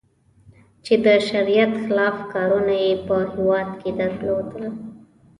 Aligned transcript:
چې 0.85 0.93
د 1.05 1.07
شریعت 1.29 1.71
خلاف 1.83 2.17
کارونه 2.33 2.73
یې 2.83 2.93
په 3.07 3.15
هېواد 3.33 3.69
کې 3.81 3.89
دودول. 3.97 4.65